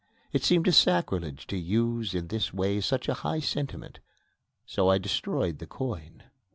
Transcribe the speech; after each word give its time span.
It 0.33 0.43
seemed 0.43 0.67
a 0.67 0.71
sacrilege 0.71 1.45
to 1.45 1.55
use 1.59 2.15
in 2.15 2.29
this 2.29 2.51
way 2.51 2.81
such 2.81 3.07
a 3.07 3.13
high 3.13 3.39
sentiment, 3.39 3.99
so 4.65 4.89
I 4.89 4.97
destroyed 4.97 5.59
the 5.59 5.67
coin. 5.67 6.23